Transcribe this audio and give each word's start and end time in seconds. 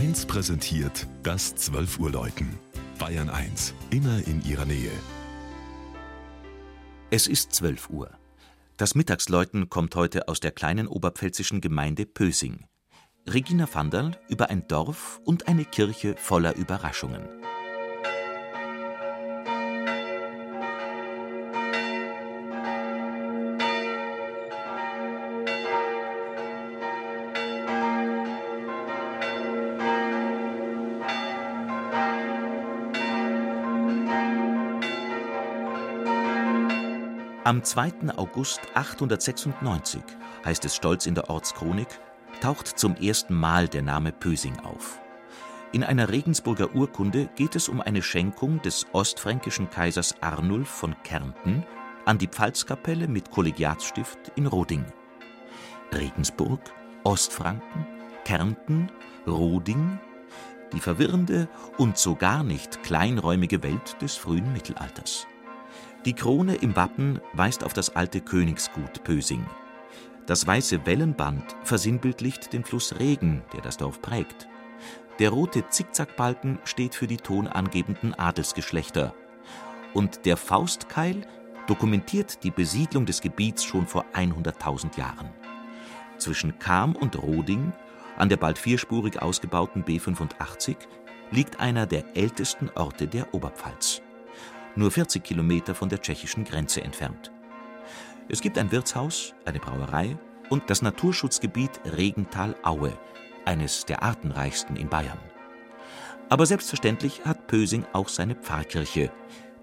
1 0.00 0.24
präsentiert 0.24 1.06
das 1.22 1.54
12 1.56 1.98
Uhr 1.98 2.10
Läuten. 2.10 2.58
Bayern 2.98 3.28
1, 3.28 3.74
immer 3.90 4.26
in 4.26 4.42
ihrer 4.46 4.64
Nähe. 4.64 4.90
Es 7.10 7.26
ist 7.26 7.52
12 7.52 7.90
Uhr. 7.90 8.10
Das 8.78 8.94
Mittagsläuten 8.94 9.68
kommt 9.68 9.94
heute 9.96 10.26
aus 10.26 10.40
der 10.40 10.52
kleinen 10.52 10.88
oberpfälzischen 10.88 11.60
Gemeinde 11.60 12.06
Pösing. 12.06 12.64
Regina 13.28 13.68
Vanderl 13.70 14.12
über 14.30 14.48
ein 14.48 14.66
Dorf 14.68 15.20
und 15.26 15.48
eine 15.48 15.66
Kirche 15.66 16.14
voller 16.16 16.56
Überraschungen. 16.56 17.39
Am 37.42 37.64
2. 37.64 38.10
August 38.16 38.60
896, 38.74 40.02
heißt 40.44 40.62
es 40.66 40.76
stolz 40.76 41.06
in 41.06 41.14
der 41.14 41.30
Ortschronik, 41.30 41.88
taucht 42.42 42.66
zum 42.66 42.96
ersten 42.96 43.32
Mal 43.32 43.66
der 43.66 43.80
Name 43.80 44.12
Pösing 44.12 44.58
auf. 44.60 45.00
In 45.72 45.82
einer 45.82 46.10
Regensburger 46.10 46.74
Urkunde 46.74 47.30
geht 47.36 47.56
es 47.56 47.70
um 47.70 47.80
eine 47.80 48.02
Schenkung 48.02 48.60
des 48.60 48.86
ostfränkischen 48.92 49.70
Kaisers 49.70 50.16
Arnulf 50.20 50.68
von 50.68 50.94
Kärnten 51.02 51.64
an 52.04 52.18
die 52.18 52.26
Pfalzkapelle 52.26 53.08
mit 53.08 53.30
Kollegiatsstift 53.30 54.32
in 54.36 54.46
Roding. 54.46 54.84
Regensburg, 55.94 56.60
Ostfranken, 57.04 57.86
Kärnten, 58.26 58.92
Roding, 59.26 59.98
die 60.74 60.80
verwirrende 60.80 61.48
und 61.78 61.96
so 61.96 62.16
gar 62.16 62.44
nicht 62.44 62.82
kleinräumige 62.82 63.62
Welt 63.62 63.96
des 64.02 64.16
frühen 64.16 64.52
Mittelalters. 64.52 65.26
Die 66.06 66.14
Krone 66.14 66.54
im 66.54 66.76
Wappen 66.76 67.20
weist 67.34 67.62
auf 67.62 67.74
das 67.74 67.94
alte 67.94 68.22
Königsgut 68.22 69.04
Pösing. 69.04 69.44
Das 70.24 70.46
weiße 70.46 70.86
Wellenband 70.86 71.44
versinnbildlicht 71.62 72.54
den 72.54 72.64
Fluss 72.64 72.98
Regen, 72.98 73.42
der 73.52 73.60
das 73.60 73.76
Dorf 73.76 74.00
prägt. 74.00 74.48
Der 75.18 75.28
rote 75.28 75.68
Zickzackbalken 75.68 76.58
steht 76.64 76.94
für 76.94 77.06
die 77.06 77.18
tonangebenden 77.18 78.14
Adelsgeschlechter. 78.14 79.14
Und 79.92 80.24
der 80.24 80.38
Faustkeil 80.38 81.20
dokumentiert 81.66 82.44
die 82.44 82.50
Besiedlung 82.50 83.04
des 83.04 83.20
Gebiets 83.20 83.62
schon 83.62 83.86
vor 83.86 84.06
100.000 84.14 84.96
Jahren. 84.96 85.28
Zwischen 86.16 86.58
Cham 86.60 86.96
und 86.96 87.22
Roding, 87.22 87.74
an 88.16 88.30
der 88.30 88.38
bald 88.38 88.56
vierspurig 88.56 89.20
ausgebauten 89.20 89.84
B85, 89.84 90.76
liegt 91.30 91.60
einer 91.60 91.84
der 91.84 92.16
ältesten 92.16 92.70
Orte 92.74 93.06
der 93.06 93.34
Oberpfalz 93.34 94.00
nur 94.76 94.90
40 94.90 95.22
Kilometer 95.22 95.74
von 95.74 95.88
der 95.88 96.00
tschechischen 96.00 96.44
Grenze 96.44 96.82
entfernt. 96.82 97.30
Es 98.28 98.40
gibt 98.40 98.58
ein 98.58 98.70
Wirtshaus, 98.70 99.34
eine 99.44 99.58
Brauerei 99.58 100.16
und 100.50 100.70
das 100.70 100.82
Naturschutzgebiet 100.82 101.80
Regental-Aue, 101.84 102.92
eines 103.44 103.84
der 103.86 104.02
artenreichsten 104.02 104.76
in 104.76 104.88
Bayern. 104.88 105.18
Aber 106.28 106.46
selbstverständlich 106.46 107.24
hat 107.24 107.48
Pösing 107.48 107.84
auch 107.92 108.08
seine 108.08 108.36
Pfarrkirche, 108.36 109.10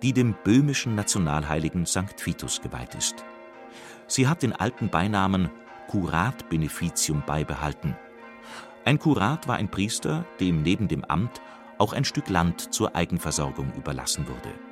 die 0.02 0.14
dem 0.14 0.36
böhmischen 0.44 0.96
Nationalheiligen 0.96 1.86
St. 1.86 2.26
Vitus 2.26 2.62
geweiht 2.62 2.96
ist. 2.96 3.24
Sie 4.08 4.28
hat 4.28 4.44
den 4.44 4.54
alten 4.54 4.90
Beinamen 4.90 5.50
Kurat 5.88 6.50
Beneficium 6.50 7.24
beibehalten. 7.26 7.96
Ein 8.86 9.00
Kurat 9.00 9.48
war 9.48 9.56
ein 9.56 9.70
Priester, 9.70 10.26
dem 10.40 10.62
neben 10.62 10.88
dem 10.88 11.04
Amt 11.06 11.42
auch 11.78 11.94
ein 11.94 12.06
Stück 12.06 12.30
Land 12.30 12.74
zur 12.74 12.96
Eigenversorgung 12.96 13.74
überlassen 13.76 14.28
wurde. 14.28 14.67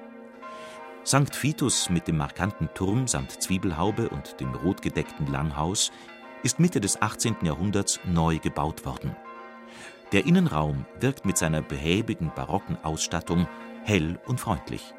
St. 1.05 1.43
Vitus 1.43 1.91
mit 1.91 2.07
dem 2.07 2.17
markanten 2.17 2.67
Turm 2.73 3.07
samt 3.07 3.43
Zwiebelhaube 3.43 4.09
und 4.09 4.39
dem 4.39 4.55
rotgedeckten 4.55 5.27
Langhaus 5.27 5.91
ist 6.41 6.59
Mitte 6.59 6.81
des 6.81 6.99
18. 6.99 7.35
Jahrhunderts 7.43 7.99
neu 8.05 8.39
gebaut 8.39 8.87
worden. 8.87 9.15
Der 10.13 10.25
Innenraum 10.25 10.87
wirkt 10.99 11.23
mit 11.23 11.37
seiner 11.37 11.61
behäbigen 11.61 12.31
barocken 12.35 12.83
Ausstattung 12.83 13.47
hell 13.83 14.19
und 14.25 14.39
freundlich. 14.39 14.95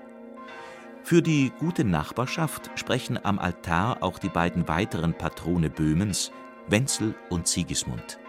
Für 1.03 1.23
die 1.23 1.53
gute 1.59 1.83
Nachbarschaft 1.83 2.71
sprechen 2.77 3.19
am 3.25 3.41
Altar 3.41 4.05
auch 4.05 4.21
die 4.21 4.29
beiden 4.29 4.69
weiteren 4.69 5.13
Patrone 5.13 5.71
Böhmens, 5.71 6.31
Wenzel 6.69 7.17
und 7.31 7.49
Sigismund. 7.49 8.21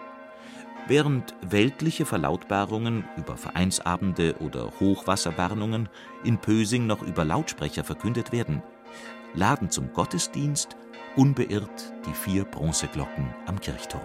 Während 0.88 1.34
weltliche 1.42 2.06
Verlautbarungen 2.06 3.04
über 3.18 3.36
Vereinsabende 3.36 4.36
oder 4.40 4.72
Hochwasserwarnungen 4.80 5.90
in 6.24 6.38
Pösing 6.38 6.86
noch 6.86 7.02
über 7.02 7.26
Lautsprecher 7.26 7.84
verkündet 7.84 8.32
werden, 8.32 8.62
laden 9.34 9.70
zum 9.70 9.92
Gottesdienst 9.92 10.78
unbeirrt 11.14 11.92
die 12.06 12.14
vier 12.14 12.44
Bronzeglocken 12.44 13.28
am 13.46 13.60
Kirchturm 13.60 14.00